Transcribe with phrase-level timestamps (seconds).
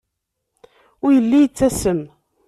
[1.03, 2.01] Ur yelli yettasem.